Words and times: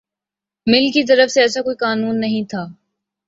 مل 0.67 0.89
کی 0.93 1.03
طرف 1.03 1.31
سے 1.31 1.41
ایسا 1.41 1.61
کوئی 1.61 1.75
قانون 1.75 2.19
نہیں 2.19 2.49
تھا 2.49 2.65